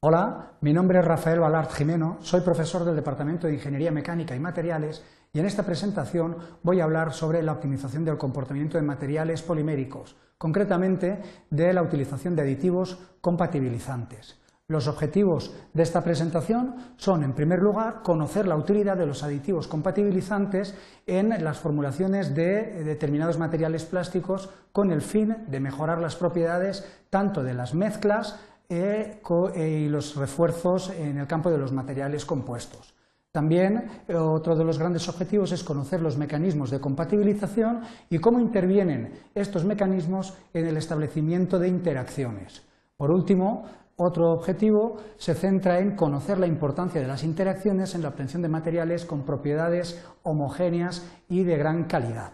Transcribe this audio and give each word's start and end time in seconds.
Hola, 0.00 0.52
mi 0.60 0.72
nombre 0.72 1.00
es 1.00 1.04
Rafael 1.04 1.40
Balart 1.40 1.72
Jimeno, 1.72 2.18
soy 2.20 2.42
profesor 2.42 2.84
del 2.84 2.94
Departamento 2.94 3.48
de 3.48 3.54
Ingeniería 3.54 3.90
Mecánica 3.90 4.36
y 4.36 4.38
Materiales 4.38 5.04
y 5.32 5.40
en 5.40 5.46
esta 5.46 5.64
presentación 5.64 6.36
voy 6.62 6.78
a 6.78 6.84
hablar 6.84 7.12
sobre 7.12 7.42
la 7.42 7.50
optimización 7.50 8.04
del 8.04 8.16
comportamiento 8.16 8.78
de 8.78 8.84
materiales 8.84 9.42
poliméricos, 9.42 10.14
concretamente 10.38 11.20
de 11.50 11.72
la 11.72 11.82
utilización 11.82 12.36
de 12.36 12.42
aditivos 12.42 12.96
compatibilizantes. 13.20 14.38
Los 14.68 14.86
objetivos 14.86 15.56
de 15.72 15.82
esta 15.82 16.04
presentación 16.04 16.76
son, 16.96 17.24
en 17.24 17.32
primer 17.32 17.58
lugar, 17.58 18.02
conocer 18.02 18.46
la 18.46 18.54
utilidad 18.54 18.98
de 18.98 19.06
los 19.06 19.24
aditivos 19.24 19.66
compatibilizantes 19.66 20.76
en 21.06 21.42
las 21.42 21.58
formulaciones 21.58 22.36
de 22.36 22.84
determinados 22.84 23.38
materiales 23.38 23.84
plásticos 23.84 24.50
con 24.70 24.92
el 24.92 25.00
fin 25.00 25.46
de 25.48 25.58
mejorar 25.58 26.00
las 26.00 26.16
propiedades 26.16 26.86
tanto 27.10 27.42
de 27.42 27.54
las 27.54 27.74
mezclas 27.74 28.38
e, 28.68 29.20
e, 29.54 29.68
y 29.68 29.88
los 29.88 30.14
refuerzos 30.16 30.90
en 30.90 31.18
el 31.18 31.26
campo 31.26 31.50
de 31.50 31.58
los 31.58 31.72
materiales 31.72 32.24
compuestos. 32.24 32.94
También 33.30 33.90
otro 34.14 34.56
de 34.56 34.64
los 34.64 34.78
grandes 34.78 35.08
objetivos 35.08 35.52
es 35.52 35.62
conocer 35.62 36.00
los 36.00 36.16
mecanismos 36.16 36.70
de 36.70 36.80
compatibilización 36.80 37.82
y 38.08 38.18
cómo 38.18 38.40
intervienen 38.40 39.12
estos 39.34 39.64
mecanismos 39.64 40.36
en 40.52 40.66
el 40.66 40.76
establecimiento 40.76 41.58
de 41.58 41.68
interacciones. 41.68 42.62
Por 42.96 43.10
último, 43.10 43.64
otro 43.96 44.32
objetivo 44.32 44.96
se 45.18 45.34
centra 45.34 45.78
en 45.78 45.96
conocer 45.96 46.38
la 46.38 46.46
importancia 46.46 47.00
de 47.00 47.08
las 47.08 47.24
interacciones 47.24 47.94
en 47.94 48.02
la 48.02 48.08
obtención 48.08 48.42
de 48.42 48.48
materiales 48.48 49.04
con 49.04 49.24
propiedades 49.24 50.04
homogéneas 50.22 51.04
y 51.28 51.44
de 51.44 51.56
gran 51.58 51.84
calidad. 51.84 52.32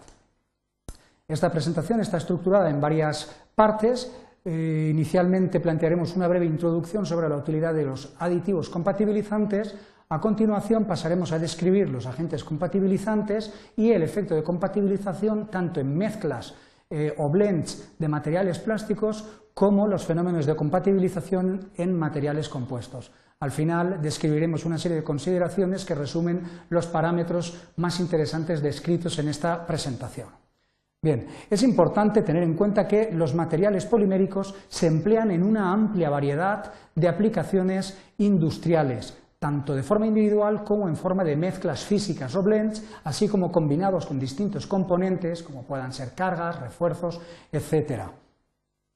Esta 1.26 1.50
presentación 1.50 2.00
está 2.00 2.18
estructurada 2.18 2.68
en 2.68 2.80
varias 2.80 3.34
partes 3.54 4.12
eh, 4.44 4.88
inicialmente 4.90 5.58
plantearemos 5.58 6.16
una 6.16 6.28
breve 6.28 6.44
introducción 6.44 7.06
sobre 7.06 7.28
la 7.30 7.36
utilidad 7.36 7.72
de 7.72 7.86
los 7.86 8.14
aditivos 8.18 8.68
compatibilizantes. 8.68 9.74
A 10.10 10.20
continuación 10.20 10.84
pasaremos 10.84 11.32
a 11.32 11.38
describir 11.38 11.88
los 11.88 12.06
agentes 12.06 12.44
compatibilizantes 12.44 13.52
y 13.76 13.92
el 13.92 14.02
efecto 14.02 14.34
de 14.34 14.42
compatibilización 14.42 15.48
tanto 15.50 15.80
en 15.80 15.96
mezclas 15.96 16.54
eh, 16.90 17.14
o 17.16 17.30
blends 17.30 17.94
de 17.98 18.08
materiales 18.08 18.58
plásticos 18.58 19.24
como 19.54 19.86
los 19.86 20.04
fenómenos 20.04 20.44
de 20.44 20.56
compatibilización 20.56 21.70
en 21.76 21.98
materiales 21.98 22.50
compuestos. 22.50 23.12
Al 23.40 23.50
final 23.50 24.02
describiremos 24.02 24.66
una 24.66 24.76
serie 24.76 24.98
de 24.98 25.04
consideraciones 25.04 25.86
que 25.86 25.94
resumen 25.94 26.42
los 26.68 26.86
parámetros 26.86 27.68
más 27.76 27.98
interesantes 27.98 28.60
descritos 28.60 29.18
en 29.18 29.28
esta 29.28 29.66
presentación. 29.66 30.43
Bien, 31.04 31.26
es 31.50 31.62
importante 31.62 32.22
tener 32.22 32.42
en 32.42 32.54
cuenta 32.54 32.88
que 32.88 33.12
los 33.12 33.34
materiales 33.34 33.84
poliméricos 33.84 34.54
se 34.68 34.86
emplean 34.86 35.32
en 35.32 35.42
una 35.42 35.70
amplia 35.70 36.08
variedad 36.08 36.72
de 36.94 37.08
aplicaciones 37.08 37.98
industriales, 38.16 39.14
tanto 39.38 39.74
de 39.74 39.82
forma 39.82 40.06
individual 40.06 40.64
como 40.64 40.88
en 40.88 40.96
forma 40.96 41.22
de 41.22 41.36
mezclas 41.36 41.84
físicas 41.84 42.34
o 42.34 42.42
blends, 42.42 42.82
así 43.04 43.28
como 43.28 43.52
combinados 43.52 44.06
con 44.06 44.18
distintos 44.18 44.66
componentes, 44.66 45.42
como 45.42 45.64
puedan 45.64 45.92
ser 45.92 46.14
cargas, 46.14 46.58
refuerzos, 46.58 47.20
etcétera. 47.52 48.10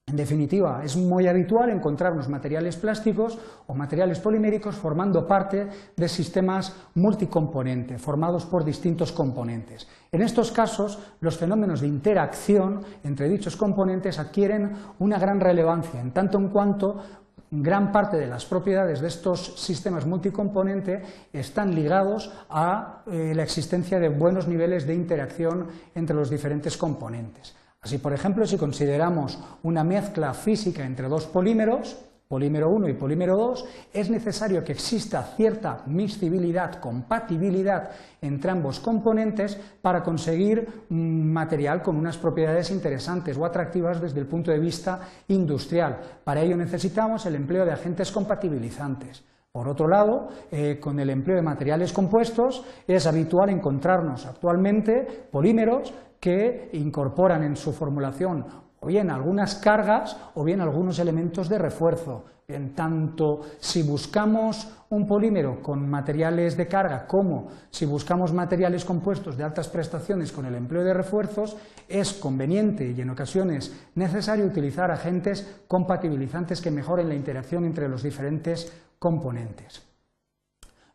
En 0.09 0.17
definitiva, 0.17 0.81
es 0.83 0.97
muy 0.97 1.27
habitual 1.27 1.69
encontrarnos 1.69 2.31
materiales 2.31 2.77
plásticos 2.77 3.39
o 3.67 3.75
materiales 3.75 4.19
poliméricos 4.19 4.75
formando 4.75 5.27
parte 5.27 5.69
de 5.95 6.09
sistemas 6.09 6.75
multicomponente, 6.95 7.99
formados 7.99 8.47
por 8.47 8.65
distintos 8.65 9.13
componentes. 9.13 9.87
En 10.11 10.23
estos 10.23 10.51
casos, 10.51 10.99
los 11.21 11.37
fenómenos 11.37 11.83
de 11.83 11.89
interacción 11.89 12.81
entre 13.05 13.29
dichos 13.29 13.55
componentes 13.55 14.19
adquieren 14.19 14.73
una 14.99 15.19
gran 15.19 15.41
relevancia, 15.41 16.01
en 16.01 16.13
tanto 16.13 16.39
en 16.39 16.49
cuanto 16.49 17.03
gran 17.51 17.93
parte 17.93 18.17
de 18.17 18.29
las 18.29 18.47
propiedades 18.47 19.01
de 19.03 19.09
estos 19.09 19.61
sistemas 19.61 20.07
multicomponente 20.07 21.03
están 21.35 21.75
ligados 21.75 22.33
a 22.49 23.03
eh, 23.07 23.35
la 23.35 23.43
existencia 23.43 23.99
de 23.99 24.09
buenos 24.09 24.49
niveles 24.49 24.87
de 24.87 24.95
interacción 24.95 25.69
entre 25.95 26.17
los 26.17 26.31
diferentes 26.31 26.79
componentes. 26.79 27.55
Así, 27.81 27.99
por 27.99 28.13
ejemplo, 28.13 28.45
si 28.47 28.57
consideramos 28.57 29.39
una 29.63 29.85
mezcla 29.85 30.35
física 30.35 30.85
entre 30.85 31.09
dos 31.09 31.27
polímeros, 31.27 31.97
polímero 32.29 32.69
1 32.69 32.89
y 32.89 32.95
polímero 32.95 33.37
2, 33.37 33.65
es 33.95 34.11
necesario 34.11 34.63
que 34.63 34.73
exista 34.73 35.23
cierta 35.23 35.85
miscibilidad, 35.87 36.81
compatibilidad 36.81 37.91
entre 38.21 38.51
ambos 38.51 38.81
componentes 38.81 39.59
para 39.81 40.03
conseguir 40.03 40.85
un 40.91 41.33
material 41.33 41.81
con 41.81 41.97
unas 41.97 42.19
propiedades 42.19 42.71
interesantes 42.71 43.39
o 43.39 43.47
atractivas 43.47 44.01
desde 44.01 44.21
el 44.21 44.27
punto 44.27 44.51
de 44.51 44.59
vista 44.59 45.01
industrial. 45.29 45.99
Para 46.25 46.43
ello 46.43 46.57
necesitamos 46.57 47.25
el 47.27 47.37
empleo 47.37 47.65
de 47.65 47.73
agentes 47.73 48.13
compatibilizantes. 48.13 49.25
Por 49.59 49.69
otro 49.69 49.89
lado, 49.89 50.29
eh, 50.53 50.79
con 50.79 51.01
el 51.01 51.11
empleo 51.11 51.35
de 51.35 51.43
materiales 51.43 51.93
compuestos 51.93 52.65
es 52.87 53.09
habitual 53.09 53.51
encontrarnos 53.51 54.25
actualmente 54.25 55.05
polímeros 55.33 55.93
que 56.21 56.71
incorporan 56.75 57.43
en 57.43 57.57
su 57.57 57.73
formulación 57.73 58.45
o 58.81 58.87
bien 58.87 59.11
algunas 59.11 59.57
cargas 59.57 60.17
o 60.35 60.45
bien 60.45 60.61
algunos 60.61 60.99
elementos 60.99 61.49
de 61.49 61.59
refuerzo. 61.59 62.25
En 62.47 62.75
tanto, 62.75 63.41
si 63.59 63.83
buscamos 63.83 64.75
un 64.89 65.07
polímero 65.07 65.61
con 65.61 65.87
materiales 65.87 66.57
de 66.57 66.67
carga 66.67 67.07
como 67.07 67.49
si 67.71 67.85
buscamos 67.85 68.33
materiales 68.33 68.87
compuestos 68.87 69.37
de 69.37 69.45
altas 69.45 69.69
prestaciones 69.69 70.33
con 70.33 70.47
el 70.47 70.55
empleo 70.55 70.83
de 70.83 70.95
refuerzos, 70.95 71.59
es 71.87 72.15
conveniente 72.15 72.91
y 72.91 73.01
en 73.01 73.11
ocasiones 73.11 73.91
necesario 73.97 74.47
utilizar 74.47 74.91
agentes 74.91 75.63
compatibilizantes 75.69 76.63
que 76.63 76.71
mejoren 76.71 77.11
la 77.11 77.15
interacción 77.15 77.67
entre 77.67 77.87
los 77.87 78.03
diferentes 78.03 78.73
componentes. 78.99 79.83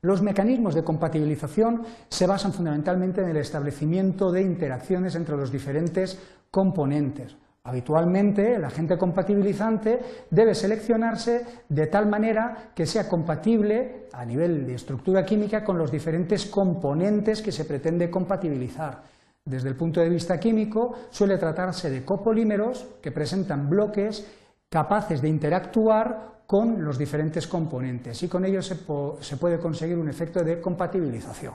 Los 0.02 0.22
mecanismos 0.22 0.76
de 0.76 0.84
compatibilización 0.84 1.84
se 2.10 2.28
basan 2.28 2.52
fundamentalmente 2.52 3.22
en 3.22 3.30
el 3.30 3.38
establecimiento 3.38 4.32
de 4.32 4.42
interacciones 4.42 5.16
entre 5.16 5.38
los 5.38 5.52
diferentes 5.52 6.20
componentes. 6.52 7.38
Habitualmente, 7.66 8.56
el 8.56 8.66
agente 8.66 8.98
compatibilizante 8.98 10.00
debe 10.30 10.54
seleccionarse 10.54 11.46
de 11.70 11.88
tal 11.88 12.10
manera 12.10 12.72
que 12.76 12.86
sea 12.86 13.08
compatible 13.08 14.08
a 14.12 14.26
nivel 14.26 14.68
de 14.68 14.76
estructura 14.76 15.24
química 15.24 15.64
con 15.64 15.78
los 15.78 15.90
diferentes 15.90 16.46
componentes 16.48 17.42
que 17.42 17.54
se 17.54 17.64
pretende 17.64 18.12
compatibilizar. 18.12 19.04
Desde 19.46 19.70
el 19.70 19.78
punto 19.78 20.02
de 20.02 20.10
vista 20.10 20.40
químico, 20.40 20.94
suele 21.10 21.38
tratarse 21.38 21.90
de 21.90 22.04
copolímeros 22.04 22.86
que 23.02 23.14
presentan 23.14 23.70
bloques 23.70 24.26
capaces 24.70 25.22
de 25.22 25.30
interactuar 25.30 26.44
con 26.46 26.84
los 26.84 26.98
diferentes 26.98 27.48
componentes 27.48 28.22
y 28.24 28.28
con 28.28 28.44
ello 28.44 28.62
se, 28.62 28.76
puede 28.76 29.60
conseguir 29.60 29.98
un 29.98 30.10
efecto 30.10 30.44
de 30.44 30.60
compatibilización. 30.60 31.54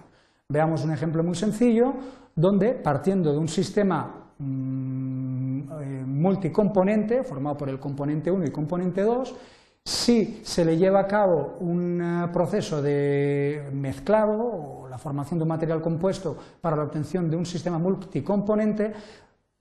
Veamos 0.49 0.85
un 0.85 0.93
ejemplo 0.93 1.23
muy 1.23 1.35
sencillo 1.35 1.93
donde, 2.35 2.73
partiendo 2.73 3.31
de 3.33 3.39
un 3.39 3.49
sistema 3.49 4.33
mm, 4.39 5.08
multicomponente, 6.07 7.23
formado 7.23 7.57
por 7.57 7.69
el 7.69 7.79
componente 7.79 8.31
1 8.31 8.47
y 8.47 8.51
componente 8.51 9.03
2, 9.03 9.35
si 9.89 10.43
se 10.45 10.67
le 10.67 10.77
lleva 10.77 11.01
a 11.01 11.07
cabo 11.07 11.57
un 11.61 11.99
eh, 12.03 12.29
proceso 12.31 12.83
de 12.83 13.71
mezclado 13.73 14.37
o 14.37 14.89
la 14.89 14.99
formación 14.99 15.39
de 15.39 15.45
un 15.45 15.49
material 15.49 15.81
compuesto 15.81 16.37
para 16.61 16.77
la 16.77 16.83
obtención 16.83 17.31
de 17.31 17.37
un 17.37 17.47
sistema 17.47 17.79
multicomponente, 17.79 18.93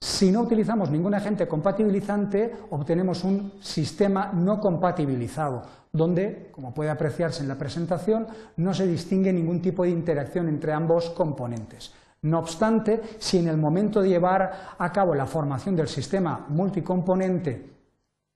si 0.02 0.30
no 0.30 0.42
utilizamos 0.42 0.92
ningún 0.92 1.14
agente 1.14 1.48
compatibilizante, 1.48 2.54
obtenemos 2.72 3.24
un 3.24 3.54
sistema 3.62 4.32
no 4.34 4.60
compatibilizado, 4.60 5.64
donde, 5.94 6.50
como 6.52 6.74
puede 6.74 6.90
apreciarse 6.90 7.42
en 7.42 7.48
la 7.48 7.58
presentación, 7.58 8.28
no 8.58 8.74
se 8.74 8.86
distingue 8.86 9.32
ningún 9.32 9.62
tipo 9.62 9.84
de 9.84 9.92
interacción 9.92 10.50
entre 10.50 10.74
ambos 10.74 11.10
componentes. 11.12 11.94
No 12.24 12.40
obstante, 12.40 13.02
si 13.20 13.38
en 13.38 13.48
el 13.48 13.58
momento 13.58 14.02
de 14.02 14.10
llevar 14.10 14.76
a 14.78 14.92
cabo 14.92 15.14
la 15.14 15.26
formación 15.26 15.76
del 15.76 15.88
sistema 15.88 16.46
multicomponente 16.50 17.78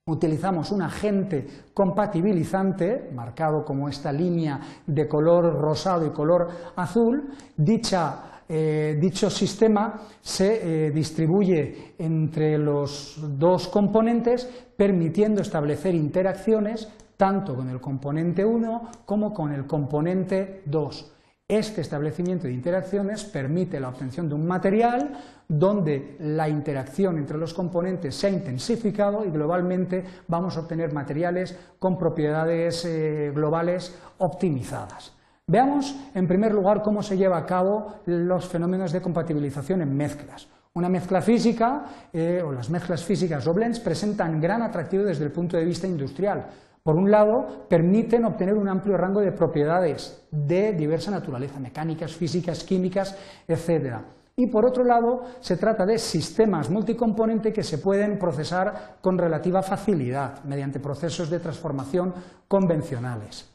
utilizamos 0.06 0.72
un 0.72 0.82
agente 0.82 1.46
compatibilizante, 1.72 3.10
marcado 3.14 3.64
como 3.64 3.88
esta 3.88 4.12
línea 4.12 4.58
de 4.86 5.06
color 5.06 5.60
rosado 5.60 6.04
y 6.06 6.10
color 6.10 6.48
azul, 6.74 7.30
dicha 7.56 8.32
eh, 8.48 8.98
dicho 9.00 9.30
sistema 9.30 10.02
se 10.20 10.86
eh, 10.86 10.90
distribuye 10.90 11.94
entre 11.98 12.58
los 12.58 13.18
dos 13.38 13.68
componentes, 13.68 14.44
permitiendo 14.76 15.40
establecer 15.40 15.94
interacciones 15.94 16.88
tanto 17.16 17.54
con 17.54 17.68
el 17.68 17.80
componente 17.80 18.44
1 18.44 18.90
como 19.06 19.32
con 19.32 19.52
el 19.52 19.66
componente 19.66 20.62
2. 20.66 21.12
Este 21.52 21.82
establecimiento 21.82 22.46
de 22.46 22.54
interacciones 22.54 23.24
permite 23.24 23.78
la 23.78 23.90
obtención 23.90 24.26
de 24.26 24.34
un 24.34 24.46
material 24.46 25.10
donde 25.46 26.16
la 26.20 26.48
interacción 26.48 27.18
entre 27.18 27.36
los 27.36 27.52
componentes 27.52 28.14
se 28.14 28.28
ha 28.28 28.30
intensificado 28.30 29.22
y 29.22 29.30
globalmente 29.30 30.02
vamos 30.28 30.56
a 30.56 30.60
obtener 30.60 30.94
materiales 30.94 31.54
con 31.78 31.98
propiedades 31.98 32.86
eh, 32.86 33.32
globales 33.34 33.94
optimizadas. 34.16 35.12
Veamos, 35.46 35.94
en 36.14 36.26
primer 36.26 36.54
lugar, 36.54 36.80
cómo 36.80 37.02
se 37.02 37.18
lleva 37.18 37.36
a 37.36 37.44
cabo 37.44 37.96
los 38.06 38.48
fenómenos 38.48 38.90
de 38.90 39.02
compatibilización 39.02 39.82
en 39.82 39.94
mezclas. 39.94 40.48
Una 40.72 40.88
mezcla 40.88 41.20
física, 41.20 41.84
eh, 42.14 42.42
o 42.42 42.50
las 42.50 42.70
mezclas 42.70 43.04
físicas 43.04 43.46
o 43.46 43.52
blends, 43.52 43.78
presentan 43.78 44.40
gran 44.40 44.62
atractivo 44.62 45.04
desde 45.04 45.26
el 45.26 45.32
punto 45.32 45.58
de 45.58 45.66
vista 45.66 45.86
industrial, 45.86 46.46
Por 46.82 46.96
un 46.96 47.10
lado, 47.10 47.66
permiten 47.68 48.24
obtener 48.24 48.54
un 48.54 48.68
amplio 48.68 48.96
rango 48.96 49.20
de 49.20 49.30
propiedades 49.30 50.26
de 50.32 50.72
diversa 50.72 51.12
naturaleza, 51.12 51.60
mecánicas, 51.60 52.12
físicas, 52.12 52.64
químicas, 52.64 53.16
etc. 53.46 53.98
Y 54.34 54.48
por 54.48 54.66
otro 54.66 54.82
lado, 54.82 55.22
se 55.40 55.56
trata 55.56 55.86
de 55.86 55.98
sistemas 55.98 56.70
multicomponente 56.70 57.52
que 57.52 57.62
se 57.62 57.78
pueden 57.78 58.18
procesar 58.18 58.96
con 59.00 59.16
relativa 59.16 59.62
facilidad 59.62 60.42
mediante 60.42 60.80
procesos 60.80 61.30
de 61.30 61.38
transformación 61.38 62.14
convencionales. 62.48 63.48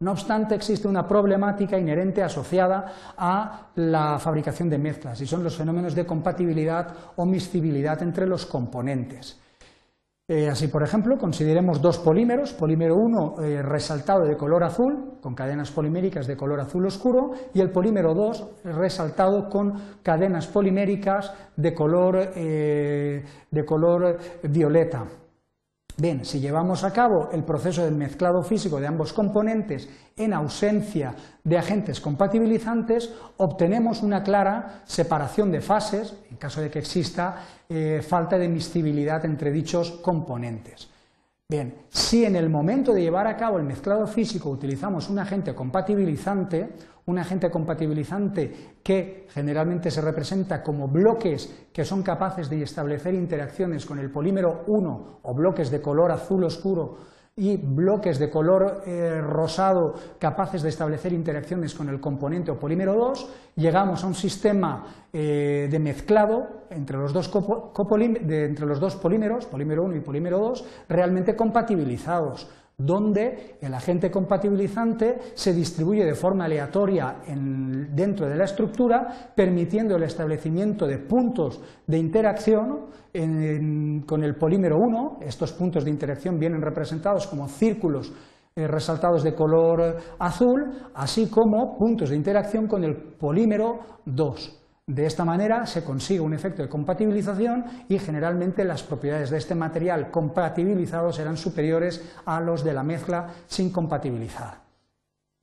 No 0.00 0.12
obstante, 0.12 0.54
existe 0.54 0.86
una 0.86 1.08
problemática 1.08 1.76
inherente 1.76 2.22
asociada 2.22 3.14
a 3.16 3.70
la 3.74 4.20
fabricación 4.20 4.70
de 4.70 4.78
mezclas 4.78 5.20
y 5.20 5.26
son 5.26 5.42
los 5.42 5.56
fenómenos 5.56 5.92
de 5.96 6.06
compatibilidad 6.06 6.94
o 7.16 7.26
miscibilidad 7.26 8.00
entre 8.00 8.28
los 8.28 8.46
componentes. 8.46 9.40
Eh, 10.30 10.46
así, 10.46 10.68
por 10.68 10.82
ejemplo, 10.82 11.16
consideremos 11.16 11.80
dos 11.80 11.98
polímeros, 11.98 12.52
polímero 12.52 12.96
1 12.96 13.42
eh, 13.42 13.62
resaltado 13.62 14.26
de 14.26 14.36
color 14.36 14.62
azul, 14.62 15.14
con 15.22 15.34
cadenas 15.34 15.70
poliméricas 15.70 16.26
de 16.26 16.36
color 16.36 16.60
azul 16.60 16.84
oscuro, 16.84 17.30
y 17.54 17.62
el 17.62 17.70
polímero 17.70 18.12
2 18.12 18.60
resaltado 18.64 19.48
con 19.48 19.72
cadenas 20.02 20.46
poliméricas 20.46 21.32
de 21.56 21.72
color, 21.72 22.32
eh, 22.36 23.24
de 23.50 23.64
color 23.64 24.18
violeta. 24.42 25.06
Bien, 26.00 26.24
si 26.24 26.38
llevamos 26.38 26.84
a 26.84 26.92
cabo 26.92 27.28
el 27.32 27.42
proceso 27.42 27.84
del 27.84 27.96
mezclado 27.96 28.40
físico 28.44 28.78
de 28.78 28.86
ambos 28.86 29.12
componentes 29.12 29.88
en 30.16 30.32
ausencia 30.32 31.12
de 31.42 31.58
agentes 31.58 32.00
compatibilizantes, 32.00 33.12
obtenemos 33.38 34.04
una 34.04 34.22
clara 34.22 34.82
separación 34.84 35.50
de 35.50 35.60
fases, 35.60 36.14
en 36.30 36.36
caso 36.36 36.60
de 36.60 36.70
que 36.70 36.78
exista 36.78 37.42
eh, 37.68 38.00
falta 38.00 38.38
de 38.38 38.48
miscibilidad 38.48 39.24
entre 39.24 39.50
dichos 39.50 39.90
componentes. 40.00 40.88
Bien, 41.50 41.86
si 41.88 42.26
en 42.26 42.36
el 42.36 42.50
momento 42.50 42.92
de 42.92 43.00
llevar 43.00 43.26
a 43.26 43.38
cabo 43.38 43.56
el 43.56 43.64
mezclado 43.64 44.06
físico 44.06 44.50
utilizamos 44.50 45.08
un 45.08 45.18
agente 45.18 45.54
compatibilizante, 45.54 46.74
un 47.06 47.18
agente 47.18 47.50
compatibilizante 47.50 48.76
que 48.82 49.26
generalmente 49.30 49.90
se 49.90 50.02
representa 50.02 50.62
como 50.62 50.88
bloques 50.88 51.68
que 51.72 51.86
son 51.86 52.02
capaces 52.02 52.50
de 52.50 52.62
establecer 52.62 53.14
interacciones 53.14 53.86
con 53.86 53.98
el 53.98 54.10
polímero 54.10 54.64
1 54.66 55.20
o 55.22 55.34
bloques 55.34 55.70
de 55.70 55.80
color 55.80 56.12
azul 56.12 56.44
oscuro 56.44 56.98
y 57.38 57.56
bloques 57.56 58.18
de 58.18 58.28
color 58.28 58.82
eh, 58.84 59.20
rosado 59.20 59.94
capaces 60.18 60.60
de 60.60 60.70
establecer 60.70 61.12
interacciones 61.12 61.72
con 61.72 61.88
el 61.88 62.00
componente 62.00 62.50
o 62.50 62.58
polímero 62.58 62.94
2, 62.94 63.54
llegamos 63.54 64.02
a 64.02 64.08
un 64.08 64.14
sistema 64.14 65.06
eh, 65.12 65.68
de 65.70 65.78
mezclado 65.78 66.66
entre 66.70 66.98
los, 66.98 67.12
dos 67.12 67.30
entre 67.32 68.66
los 68.66 68.80
dos 68.80 68.96
polímeros, 68.96 69.46
polímero 69.46 69.84
1 69.84 69.96
y 69.96 70.00
polímero 70.00 70.38
2, 70.40 70.64
realmente 70.88 71.36
compatibilizados 71.36 72.48
donde 72.78 73.56
el 73.60 73.74
agente 73.74 74.08
compatibilizante 74.08 75.18
se 75.34 75.52
distribuye 75.52 76.04
de 76.04 76.14
forma 76.14 76.44
aleatoria 76.44 77.16
dentro 77.26 78.28
de 78.28 78.36
la 78.36 78.44
estructura, 78.44 79.32
permitiendo 79.34 79.96
el 79.96 80.04
establecimiento 80.04 80.86
de 80.86 80.98
puntos 80.98 81.60
de 81.84 81.98
interacción 81.98 82.86
con 84.06 84.22
el 84.22 84.36
polímero 84.36 84.76
1. 84.78 85.18
Estos 85.22 85.52
puntos 85.52 85.84
de 85.84 85.90
interacción 85.90 86.38
vienen 86.38 86.62
representados 86.62 87.26
como 87.26 87.48
círculos 87.48 88.12
eh, 88.54 88.68
resaltados 88.68 89.24
de 89.24 89.34
color 89.34 89.96
azul, 90.18 90.70
así 90.94 91.28
como 91.28 91.76
puntos 91.76 92.10
de 92.10 92.16
interacción 92.16 92.68
con 92.68 92.84
el 92.84 92.96
polímero 92.96 93.80
2. 94.04 94.67
De 94.88 95.04
esta 95.04 95.22
manera 95.22 95.66
se 95.66 95.84
consigue 95.84 96.22
un 96.22 96.32
efecto 96.32 96.62
de 96.62 96.68
compatibilización 96.70 97.62
y 97.90 97.98
generalmente 97.98 98.64
las 98.64 98.82
propiedades 98.82 99.28
de 99.28 99.36
este 99.36 99.54
material 99.54 100.10
compatibilizado 100.10 101.12
serán 101.12 101.36
superiores 101.36 102.02
a 102.24 102.40
los 102.40 102.64
de 102.64 102.72
la 102.72 102.82
mezcla 102.82 103.26
sin 103.46 103.70
compatibilizar. 103.70 104.62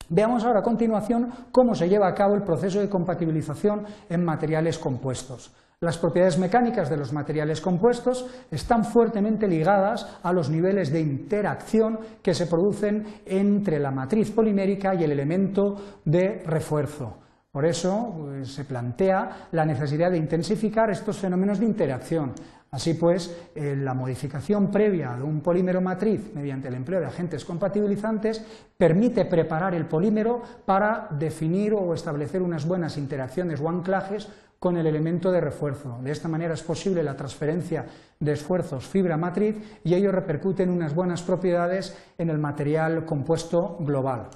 Veamos 0.09 0.43
ahora 0.43 0.61
a 0.61 0.63
continuación 0.63 1.31
cómo 1.51 1.75
se 1.75 1.87
lleva 1.87 2.07
a 2.07 2.15
cabo 2.15 2.33
el 2.33 2.41
proceso 2.41 2.79
de 2.79 2.89
compatibilización 2.89 3.85
en 4.09 4.25
materiales 4.25 4.79
compuestos. 4.79 5.53
Las 5.79 5.99
propiedades 5.99 6.39
mecánicas 6.39 6.89
de 6.89 6.97
los 6.97 7.13
materiales 7.13 7.61
compuestos 7.61 8.25
están 8.49 8.83
fuertemente 8.83 9.47
ligadas 9.47 10.17
a 10.23 10.33
los 10.33 10.49
niveles 10.49 10.91
de 10.91 11.01
interacción 11.01 11.99
que 12.23 12.33
se 12.33 12.47
producen 12.47 13.21
entre 13.27 13.77
la 13.77 13.91
matriz 13.91 14.31
polimérica 14.31 14.95
y 14.95 15.03
el 15.03 15.11
elemento 15.11 15.75
de 16.03 16.41
refuerzo. 16.47 17.19
Por 17.55 17.63
eso 17.63 18.13
pues, 18.17 18.53
se 18.53 18.65
plantea 18.65 19.47
la 19.53 19.65
necesidad 19.65 20.11
de 20.11 20.17
intensificar 20.17 20.89
estos 20.89 21.17
fenómenos 21.19 21.57
de 21.57 21.65
interacción. 21.65 22.33
Así 22.69 22.95
pues, 22.95 23.33
eh, 23.55 23.77
la 23.77 23.93
modificación 23.93 24.69
previa 24.69 25.15
de 25.15 25.23
un 25.23 25.39
polímero 25.39 25.79
matriz 25.79 26.33
mediante 26.35 26.67
el 26.67 26.73
empleo 26.73 26.99
de 26.99 27.05
agentes 27.05 27.45
compatibilizantes 27.45 28.43
permite 28.75 29.23
preparar 29.23 29.73
el 29.73 29.85
polímero 29.85 30.41
para 30.65 31.07
definir 31.11 31.73
o 31.73 31.93
establecer 31.93 32.41
unas 32.41 32.67
buenas 32.67 32.97
interacciones 32.97 33.61
o 33.61 33.69
anclajes 33.69 34.27
con 34.59 34.75
el 34.75 34.85
elemento 34.85 35.31
de 35.31 35.39
refuerzo. 35.39 35.97
De 36.03 36.11
esta 36.11 36.27
manera 36.27 36.55
es 36.55 36.61
posible 36.61 37.03
la 37.03 37.15
transferencia 37.15 37.85
de 38.19 38.33
esfuerzos 38.33 38.85
fibra-matriz 38.85 39.79
y 39.81 39.93
ello 39.93 40.11
repercute 40.11 40.63
en 40.63 40.71
unas 40.71 40.93
buenas 40.93 41.23
propiedades 41.23 41.95
en 42.17 42.29
el 42.29 42.37
material 42.37 43.05
compuesto 43.05 43.77
global. 43.79 44.27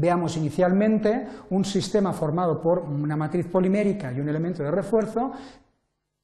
Veamos 0.00 0.36
inicialmente 0.38 1.26
un 1.50 1.62
sistema 1.62 2.12
formado 2.12 2.58
por 2.58 2.78
una 2.78 3.16
matriz 3.16 3.46
polimérica 3.48 4.10
y 4.10 4.20
un 4.20 4.28
elemento 4.28 4.62
de 4.62 4.70
refuerzo 4.70 5.32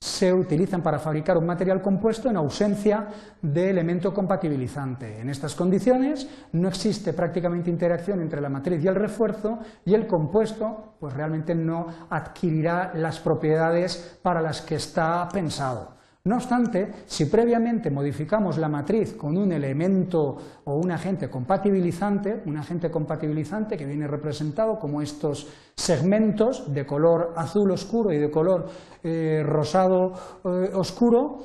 se 0.01 0.33
utilizan 0.33 0.83
para 0.83 0.99
fabricar 0.99 1.37
un 1.37 1.47
material 1.47 1.83
compuesto 1.83 2.31
en 2.31 2.37
ausencia 2.37 3.09
de 3.43 3.71
elemento 3.71 4.15
compatibilizante. 4.15 5.21
En 5.21 5.29
estas 5.29 5.55
condiciones 5.55 6.29
no 6.53 6.69
existe 6.69 7.13
prácticamente 7.13 7.71
interacción 7.71 8.21
entre 8.21 8.41
la 8.41 8.49
matriz 8.49 8.83
y 8.83 8.89
el 8.89 8.95
refuerzo 8.95 9.59
y 9.85 9.95
el 9.95 10.07
compuesto 10.07 10.95
pues 11.01 11.13
realmente 11.13 11.55
no 11.55 11.87
adquirirá 12.09 12.93
las 12.95 13.21
propiedades 13.21 14.19
para 14.23 14.41
las 14.41 14.63
que 14.63 14.77
está 14.77 15.29
pensado. 15.31 15.96
No 16.27 16.35
obstante, 16.35 16.93
si 17.07 17.27
previamente 17.27 17.89
modificamos 17.89 18.59
la 18.59 18.69
matriz 18.69 19.15
con 19.15 19.39
un 19.39 19.53
elemento 19.53 20.37
o 20.65 20.75
un 20.75 20.91
agente 20.91 21.31
compatibilizante, 21.31 22.43
un 22.47 22.57
agente 22.57 22.91
compatibilizante 22.91 23.77
que 23.77 23.87
viene 23.87 24.09
representado 24.09 24.77
como 24.77 25.01
estos 25.01 25.47
segmentos 25.77 26.75
de 26.75 26.85
color 26.85 27.33
azul 27.37 27.71
oscuro 27.71 28.13
y 28.13 28.19
de 28.19 28.29
color 28.29 28.67
eh, 29.05 29.45
rosado 29.45 30.15
eh, 30.45 30.73
oscuro, 30.75 31.45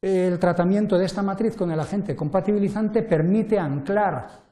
el 0.00 0.38
tratamiento 0.38 0.96
de 0.96 1.06
esta 1.06 1.22
matriz 1.22 1.56
con 1.56 1.72
el 1.72 1.80
agente 1.80 2.14
compatibilizante 2.14 3.02
permite 3.02 3.58
anclar 3.58 4.45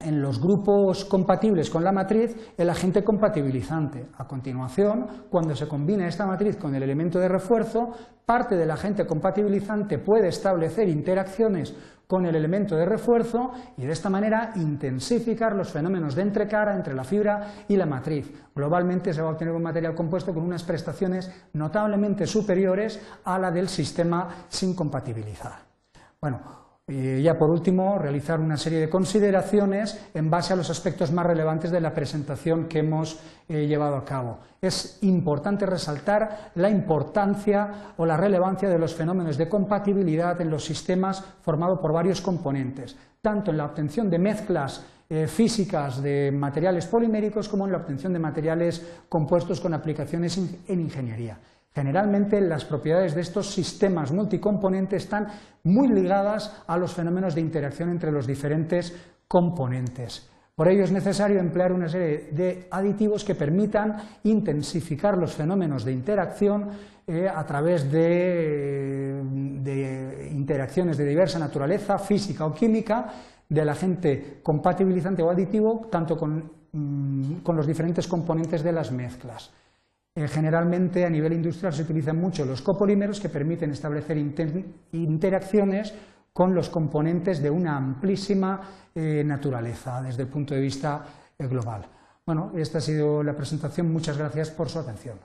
en 0.00 0.22
los 0.22 0.40
grupos 0.40 1.04
compatibles 1.04 1.70
con 1.70 1.82
la 1.82 1.90
matriz 1.90 2.52
el 2.56 2.70
agente 2.70 3.02
compatibilizante. 3.02 4.06
A 4.16 4.28
continuación, 4.28 5.06
cuando 5.28 5.56
se 5.56 5.66
combina 5.66 6.06
esta 6.06 6.24
matriz 6.24 6.56
con 6.56 6.74
el 6.74 6.84
elemento 6.84 7.18
de 7.18 7.28
refuerzo, 7.28 7.90
parte 8.24 8.56
del 8.56 8.70
agente 8.70 9.06
compatibilizante 9.06 9.98
puede 9.98 10.28
establecer 10.28 10.88
interacciones 10.88 11.74
con 12.06 12.24
el 12.26 12.36
elemento 12.36 12.76
de 12.76 12.86
refuerzo 12.86 13.52
y 13.76 13.84
de 13.84 13.92
esta 13.92 14.08
manera 14.08 14.52
intensificar 14.54 15.54
los 15.54 15.70
fenómenos 15.70 16.14
de 16.14 16.22
entrecara 16.22 16.74
entre 16.74 16.94
la 16.94 17.04
fibra 17.04 17.64
y 17.66 17.76
la 17.76 17.84
matriz. 17.84 18.32
Globalmente 18.54 19.12
se 19.12 19.20
va 19.20 19.28
a 19.28 19.32
obtener 19.32 19.52
un 19.52 19.62
material 19.62 19.94
compuesto 19.94 20.32
con 20.32 20.44
unas 20.44 20.62
prestaciones 20.62 21.30
notablemente 21.52 22.26
superiores 22.26 23.00
a 23.24 23.38
la 23.38 23.50
del 23.50 23.68
sistema 23.68 24.46
sin 24.48 24.74
compatibilizar. 24.74 25.58
Bueno, 26.20 26.67
y 26.88 27.22
ya 27.22 27.38
por 27.38 27.50
último, 27.50 27.98
realizar 27.98 28.40
una 28.40 28.56
serie 28.56 28.80
de 28.80 28.88
consideraciones 28.88 30.08
en 30.14 30.30
base 30.30 30.54
a 30.54 30.56
los 30.56 30.70
aspectos 30.70 31.12
más 31.12 31.26
relevantes 31.26 31.70
de 31.70 31.82
la 31.82 31.92
presentación 31.92 32.66
que 32.66 32.78
hemos 32.78 33.20
eh, 33.46 33.66
llevado 33.66 33.96
a 33.96 34.04
cabo. 34.06 34.38
Es 34.62 34.98
importante 35.02 35.66
resaltar 35.66 36.50
la 36.54 36.70
importancia 36.70 37.92
o 37.98 38.06
la 38.06 38.16
relevancia 38.16 38.70
de 38.70 38.78
los 38.78 38.94
fenómenos 38.94 39.36
de 39.36 39.50
compatibilidad 39.50 40.40
en 40.40 40.50
los 40.50 40.64
sistemas 40.64 41.22
formados 41.42 41.78
por 41.78 41.92
varios 41.92 42.22
componentes, 42.22 42.96
tanto 43.20 43.50
en 43.50 43.58
la 43.58 43.66
obtención 43.66 44.08
de 44.08 44.18
mezclas 44.18 44.86
eh, 45.10 45.26
físicas 45.26 46.02
de 46.02 46.32
materiales 46.32 46.86
poliméricos 46.86 47.50
como 47.50 47.66
en 47.66 47.72
la 47.72 47.78
obtención 47.78 48.14
de 48.14 48.18
materiales 48.18 49.00
compuestos 49.10 49.60
con 49.60 49.74
aplicaciones 49.74 50.38
en 50.66 50.80
ingeniería. 50.80 51.38
Generalmente 51.74 52.40
las 52.40 52.64
propiedades 52.64 53.14
de 53.14 53.20
estos 53.20 53.50
sistemas 53.50 54.12
multicomponentes 54.12 55.04
están 55.04 55.28
muy 55.64 55.88
ligadas 55.88 56.62
a 56.66 56.76
los 56.76 56.94
fenómenos 56.94 57.34
de 57.34 57.40
interacción 57.40 57.90
entre 57.90 58.10
los 58.10 58.26
diferentes 58.26 58.94
componentes. 59.28 60.28
Por 60.58 60.66
ello 60.66 60.82
es 60.82 60.90
necesario 60.90 61.38
emplear 61.38 61.72
una 61.72 61.88
serie 61.88 62.30
de 62.32 62.66
aditivos 62.72 63.22
que 63.22 63.36
permitan 63.36 63.96
intensificar 64.24 65.16
los 65.16 65.32
fenómenos 65.32 65.84
de 65.84 65.92
interacción 65.92 66.70
eh, 67.06 67.28
a 67.32 67.46
través 67.46 67.88
de, 67.92 69.22
interacciones 70.32 70.98
de 70.98 71.04
diversa 71.04 71.38
naturaleza, 71.38 71.96
física 71.96 72.44
o 72.44 72.52
química, 72.52 73.06
del 73.48 73.68
agente 73.68 74.40
compatibilizante 74.42 75.22
o 75.22 75.30
aditivo, 75.30 75.86
tanto 75.88 76.16
con 76.16 76.50
mm, 76.72 77.36
los 77.54 77.66
diferentes 77.66 78.08
componentes 78.08 78.64
de 78.64 78.72
las 78.72 78.90
mezclas. 78.90 79.52
Eh, 80.18 80.26
generalmente 80.26 81.04
a 81.04 81.10
nivel 81.10 81.32
industrial 81.32 81.72
se 81.72 81.82
utilizan 81.82 82.16
mucho 82.18 82.44
los 82.44 82.60
copolímeros 82.60 83.20
que 83.20 83.28
permiten 83.28 83.70
establecer 83.70 84.18
interacciones 84.90 85.94
con 86.32 86.52
los 86.56 86.68
componentes 86.70 87.40
de 87.40 87.48
una 87.48 87.76
amplísima 87.76 88.90
eh, 88.92 89.22
naturaleza 89.24 90.02
desde 90.02 90.24
el 90.24 90.28
punto 90.28 90.56
de 90.56 90.60
vista 90.60 91.04
global. 91.38 91.86
Bueno, 92.26 92.50
esta 92.56 92.78
ha 92.78 92.80
sido 92.80 93.22
la 93.22 93.36
presentación. 93.36 93.92
Muchas 93.92 94.18
gracias 94.18 94.50
por 94.50 94.68
su 94.68 94.80
atención. 94.80 95.20